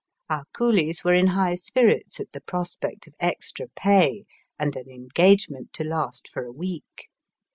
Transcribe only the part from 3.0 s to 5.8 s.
of extra pay and an engagement